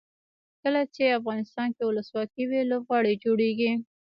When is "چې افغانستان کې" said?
0.95-1.83